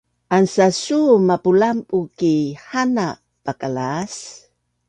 ansasuu 0.35 1.11
mapulanbu’ 1.27 1.97
ki 2.17 2.33
hana 2.69 3.07
pakalaas 3.45 4.15